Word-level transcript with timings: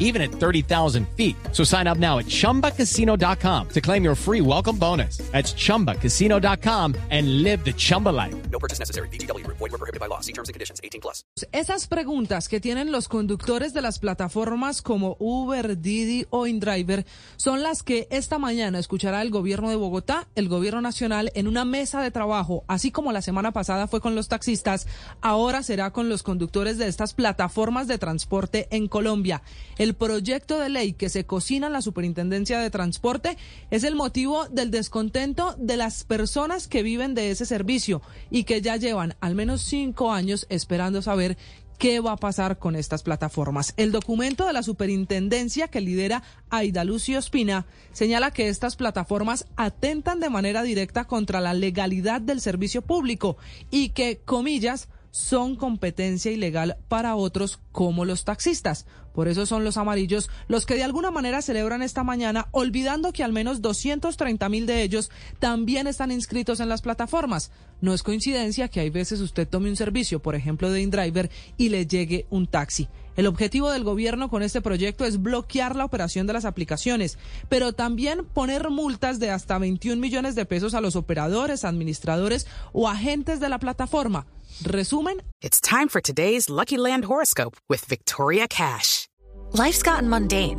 even 0.00 0.20
at 0.20 0.32
30,000 0.32 1.06
feet. 1.16 1.36
So 1.52 1.62
sign 1.62 1.86
up 1.86 1.98
now 1.98 2.18
at 2.18 2.26
chumbacasino.com 2.26 3.68
to 3.68 3.80
claim 3.80 4.02
your 4.02 4.16
free 4.16 4.40
welcome 4.40 4.76
bonus. 4.76 5.18
That's 5.30 5.54
chumbacasino.com 5.54 6.96
and 7.10 7.42
live 7.44 7.64
the 7.64 7.72
Chumba 7.72 8.08
life. 8.08 8.34
No 8.50 8.58
purchase 8.58 8.80
necessary. 8.80 9.08
BGW. 9.08 9.46
Void 9.46 9.60
were 9.60 9.78
prohibited 9.78 10.00
by 10.00 10.06
law. 10.06 10.20
See 10.20 10.32
terms 10.32 10.48
and 10.48 10.54
conditions. 10.54 10.80
18 10.82 11.00
plus. 11.00 11.22
Esas 11.52 11.86
preguntas 11.86 12.48
que 12.48 12.60
tienen 12.60 12.90
los 12.90 13.08
conductores 13.08 13.72
de 13.72 13.82
las 13.82 13.98
plataformas 13.98 14.82
como 14.82 15.16
Uber, 15.20 15.78
Didi 15.78 16.26
o 16.30 16.46
InDriver 16.46 17.06
son 17.36 17.62
las 17.62 17.82
que 17.82 18.08
esta 18.10 18.38
mañana 18.38 18.78
escuchará 18.78 19.22
el 19.22 19.30
gobierno 19.30 19.70
de 19.70 19.76
Bogotá, 19.76 20.28
el 20.34 20.48
gobierno 20.48 20.80
nacional 20.80 21.30
en 21.34 21.46
una 21.46 21.64
mesa 21.64 22.02
de 22.02 22.10
trabajo, 22.10 22.64
así 22.68 22.90
como 22.90 23.12
la 23.12 23.22
semana 23.22 23.52
pasada 23.52 23.86
fue 23.86 24.00
con 24.00 24.14
los 24.14 24.28
taxistas, 24.28 24.86
ahora 25.20 25.62
será 25.62 25.92
con 25.92 26.08
los 26.08 26.22
conductores 26.22 26.78
de 26.78 26.88
estas 26.88 27.14
plataformas 27.14 27.88
de 27.88 27.98
transporte 27.98 28.68
en 28.70 28.88
Colombia. 28.88 29.42
El 29.78 29.89
proyecto 29.94 30.58
de 30.58 30.68
ley 30.68 30.92
que 30.92 31.08
se 31.08 31.24
cocina 31.24 31.66
en 31.66 31.72
la 31.72 31.82
Superintendencia 31.82 32.58
de 32.60 32.70
Transporte 32.70 33.36
es 33.70 33.84
el 33.84 33.94
motivo 33.94 34.46
del 34.46 34.70
descontento 34.70 35.54
de 35.58 35.76
las 35.76 36.04
personas 36.04 36.68
que 36.68 36.82
viven 36.82 37.14
de 37.14 37.30
ese 37.30 37.46
servicio 37.46 38.02
y 38.30 38.44
que 38.44 38.60
ya 38.60 38.76
llevan 38.76 39.16
al 39.20 39.34
menos 39.34 39.62
cinco 39.62 40.12
años 40.12 40.46
esperando 40.48 41.02
saber 41.02 41.36
qué 41.80 41.98
va 42.00 42.12
a 42.12 42.16
pasar 42.16 42.58
con 42.58 42.76
estas 42.76 43.02
plataformas. 43.02 43.72
El 43.78 43.90
documento 43.90 44.46
de 44.46 44.52
la 44.52 44.62
superintendencia 44.62 45.68
que 45.68 45.80
lidera 45.80 46.22
Aida 46.50 46.84
Lucio 46.84 47.18
Espina 47.18 47.64
señala 47.92 48.32
que 48.32 48.48
estas 48.48 48.76
plataformas 48.76 49.46
atentan 49.56 50.20
de 50.20 50.28
manera 50.28 50.62
directa 50.62 51.06
contra 51.06 51.40
la 51.40 51.54
legalidad 51.54 52.20
del 52.20 52.42
servicio 52.42 52.82
público 52.82 53.38
y 53.70 53.88
que, 53.88 54.18
comillas, 54.18 54.88
son 55.10 55.56
competencia 55.56 56.30
ilegal 56.30 56.76
para 56.88 57.16
otros 57.16 57.60
como 57.72 58.04
los 58.04 58.24
taxistas. 58.24 58.86
Por 59.12 59.28
eso 59.28 59.44
son 59.44 59.64
los 59.64 59.76
amarillos 59.76 60.30
los 60.46 60.66
que 60.66 60.76
de 60.76 60.84
alguna 60.84 61.10
manera 61.10 61.42
celebran 61.42 61.82
esta 61.82 62.04
mañana, 62.04 62.48
olvidando 62.52 63.12
que 63.12 63.24
al 63.24 63.32
menos 63.32 63.60
230 63.60 64.48
mil 64.48 64.66
de 64.66 64.82
ellos 64.82 65.10
también 65.38 65.86
están 65.86 66.12
inscritos 66.12 66.60
en 66.60 66.68
las 66.68 66.82
plataformas. 66.82 67.50
No 67.80 67.92
es 67.92 68.02
coincidencia 68.02 68.68
que 68.68 68.80
hay 68.80 68.90
veces 68.90 69.20
usted 69.20 69.48
tome 69.48 69.68
un 69.68 69.76
servicio, 69.76 70.20
por 70.20 70.34
ejemplo 70.34 70.70
de 70.70 70.82
InDriver, 70.82 71.30
y 71.56 71.70
le 71.70 71.86
llegue 71.86 72.26
un 72.30 72.46
taxi. 72.46 72.88
El 73.20 73.26
objetivo 73.26 73.70
del 73.70 73.84
gobierno 73.84 74.30
con 74.30 74.42
este 74.42 74.62
proyecto 74.62 75.04
es 75.04 75.20
bloquear 75.20 75.76
la 75.76 75.84
operación 75.84 76.26
de 76.26 76.32
las 76.32 76.46
aplicaciones, 76.46 77.18
pero 77.50 77.74
también 77.74 78.24
poner 78.24 78.70
multas 78.70 79.20
de 79.20 79.28
hasta 79.28 79.58
21 79.58 80.00
millones 80.00 80.34
de 80.34 80.46
pesos 80.46 80.72
a 80.72 80.80
los 80.80 80.96
operadores, 80.96 81.66
administradores 81.66 82.46
o 82.72 82.88
agentes 82.88 83.38
de 83.38 83.50
la 83.50 83.58
plataforma. 83.58 84.24
Resumen. 84.64 85.20
It's 85.42 85.60
time 85.60 85.88
for 85.90 86.00
today's 86.00 86.48
Lucky 86.48 86.78
Land 86.78 87.04
horoscope 87.04 87.58
with 87.68 87.84
Victoria 87.90 88.48
Cash. 88.48 89.06
Life's 89.52 89.82
gotten 89.82 90.08
mundane, 90.08 90.58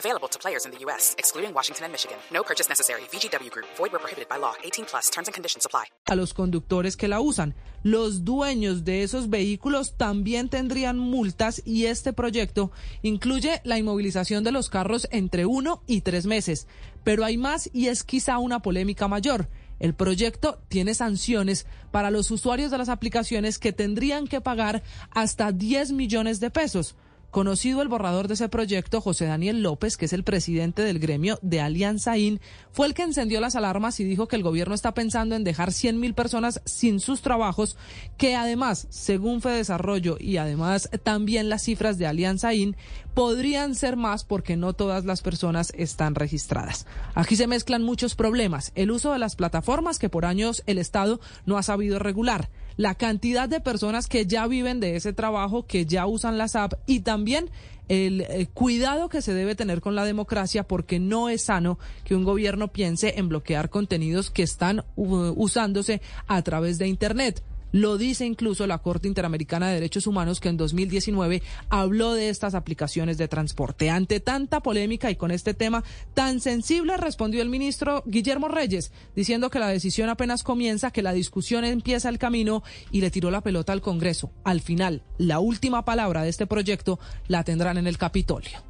Available 0.00 0.28
to 0.28 0.38
players 0.38 0.64
in 0.64 0.72
the 0.72 0.78
U.S., 0.86 1.14
excluding 1.18 1.52
Washington 1.52 1.84
and 1.84 1.92
Michigan. 1.92 2.16
No 2.32 2.42
purchase 2.42 2.70
necessary. 2.70 3.02
VGW 3.12 3.50
Group. 3.50 3.66
Void 3.76 3.92
where 3.92 4.00
prohibited 4.00 4.30
by 4.30 4.38
law. 4.38 4.54
18 4.64 4.86
plus. 4.86 5.10
Terms 5.10 5.28
and 5.28 5.34
conditions 5.34 5.66
apply. 5.66 5.84
A 6.06 6.16
los 6.16 6.32
conductores 6.32 6.96
que 6.96 7.06
la 7.06 7.20
usan. 7.20 7.54
Los 7.82 8.24
dueños 8.24 8.84
de 8.84 9.02
esos 9.02 9.28
vehículos 9.28 9.98
también 9.98 10.48
tendrían 10.48 10.98
multas 10.98 11.60
y 11.66 11.84
este 11.84 12.14
proyecto 12.14 12.72
incluye 13.02 13.60
la 13.64 13.76
inmovilización 13.76 14.42
de 14.42 14.52
los 14.52 14.70
carros 14.70 15.06
entre 15.10 15.44
uno 15.44 15.82
y 15.86 16.00
tres 16.00 16.24
meses. 16.24 16.66
Pero 17.04 17.22
hay 17.22 17.36
más 17.36 17.68
y 17.74 17.88
es 17.88 18.02
quizá 18.02 18.38
una 18.38 18.62
polémica 18.62 19.06
mayor. 19.06 19.48
El 19.80 19.92
proyecto 19.92 20.62
tiene 20.68 20.94
sanciones 20.94 21.66
para 21.90 22.10
los 22.10 22.30
usuarios 22.30 22.70
de 22.70 22.78
las 22.78 22.88
aplicaciones 22.88 23.58
que 23.58 23.74
tendrían 23.74 24.26
que 24.26 24.40
pagar 24.40 24.82
hasta 25.10 25.52
10 25.52 25.92
millones 25.92 26.40
de 26.40 26.50
pesos. 26.50 26.96
Conocido 27.30 27.80
el 27.80 27.86
borrador 27.86 28.26
de 28.26 28.34
ese 28.34 28.48
proyecto, 28.48 29.00
José 29.00 29.26
Daniel 29.26 29.62
López, 29.62 29.96
que 29.96 30.06
es 30.06 30.12
el 30.12 30.24
presidente 30.24 30.82
del 30.82 30.98
gremio 30.98 31.38
de 31.42 31.60
Alianza 31.60 32.18
IN, 32.18 32.40
fue 32.72 32.88
el 32.88 32.94
que 32.94 33.02
encendió 33.02 33.40
las 33.40 33.54
alarmas 33.54 34.00
y 34.00 34.04
dijo 34.04 34.26
que 34.26 34.34
el 34.34 34.42
gobierno 34.42 34.74
está 34.74 34.94
pensando 34.94 35.36
en 35.36 35.44
dejar 35.44 35.72
100 35.72 36.00
mil 36.00 36.14
personas 36.14 36.60
sin 36.64 36.98
sus 36.98 37.22
trabajos, 37.22 37.76
que 38.16 38.34
además, 38.34 38.88
según 38.90 39.42
Fedesarrollo 39.42 40.16
y 40.18 40.38
además 40.38 40.90
también 41.04 41.48
las 41.48 41.62
cifras 41.62 41.98
de 41.98 42.08
Alianza 42.08 42.52
IN, 42.52 42.76
podrían 43.14 43.76
ser 43.76 43.96
más 43.96 44.24
porque 44.24 44.56
no 44.56 44.72
todas 44.72 45.04
las 45.04 45.22
personas 45.22 45.72
están 45.76 46.16
registradas. 46.16 46.86
Aquí 47.14 47.36
se 47.36 47.46
mezclan 47.46 47.84
muchos 47.84 48.16
problemas. 48.16 48.72
El 48.74 48.90
uso 48.90 49.12
de 49.12 49.20
las 49.20 49.36
plataformas 49.36 50.00
que 50.00 50.08
por 50.08 50.24
años 50.24 50.64
el 50.66 50.78
Estado 50.78 51.20
no 51.46 51.58
ha 51.58 51.62
sabido 51.62 52.00
regular 52.00 52.50
la 52.80 52.94
cantidad 52.94 53.46
de 53.46 53.60
personas 53.60 54.06
que 54.06 54.24
ya 54.24 54.46
viven 54.46 54.80
de 54.80 54.96
ese 54.96 55.12
trabajo, 55.12 55.66
que 55.66 55.84
ya 55.84 56.06
usan 56.06 56.38
las 56.38 56.56
apps 56.56 56.78
y 56.86 57.00
también 57.00 57.50
el, 57.88 58.22
el, 58.22 58.48
cuidado 58.48 59.10
que 59.10 59.20
se 59.20 59.34
debe 59.34 59.54
tener 59.54 59.82
con 59.82 59.94
la 59.94 60.06
democracia 60.06 60.66
porque 60.66 60.98
no 60.98 61.28
es 61.28 61.42
sano 61.42 61.78
que 62.04 62.14
un 62.14 62.24
gobierno 62.24 62.68
piense 62.68 63.18
en 63.18 63.28
bloquear 63.28 63.68
contenidos 63.68 64.30
que 64.30 64.42
están 64.42 64.82
uh, 64.96 65.34
usándose 65.36 66.00
a 66.26 66.40
través 66.40 66.78
de 66.78 66.88
Internet. 66.88 67.42
Lo 67.72 67.98
dice 67.98 68.26
incluso 68.26 68.66
la 68.66 68.78
Corte 68.78 69.08
Interamericana 69.08 69.68
de 69.68 69.74
Derechos 69.74 70.06
Humanos 70.06 70.40
que 70.40 70.48
en 70.48 70.56
2019 70.56 71.42
habló 71.68 72.14
de 72.14 72.28
estas 72.28 72.54
aplicaciones 72.54 73.18
de 73.18 73.28
transporte. 73.28 73.90
Ante 73.90 74.20
tanta 74.20 74.60
polémica 74.60 75.10
y 75.10 75.16
con 75.16 75.30
este 75.30 75.54
tema 75.54 75.84
tan 76.14 76.40
sensible 76.40 76.96
respondió 76.96 77.42
el 77.42 77.48
ministro 77.48 78.02
Guillermo 78.06 78.48
Reyes 78.48 78.92
diciendo 79.14 79.50
que 79.50 79.58
la 79.58 79.68
decisión 79.68 80.08
apenas 80.08 80.42
comienza, 80.42 80.90
que 80.90 81.02
la 81.02 81.12
discusión 81.12 81.64
empieza 81.64 82.08
el 82.08 82.18
camino 82.18 82.62
y 82.90 83.00
le 83.00 83.10
tiró 83.10 83.30
la 83.30 83.42
pelota 83.42 83.72
al 83.72 83.80
Congreso. 83.80 84.32
Al 84.44 84.60
final, 84.60 85.02
la 85.18 85.38
última 85.38 85.84
palabra 85.84 86.22
de 86.22 86.28
este 86.30 86.46
proyecto 86.46 86.98
la 87.28 87.44
tendrán 87.44 87.78
en 87.78 87.86
el 87.86 87.98
Capitolio. 87.98 88.69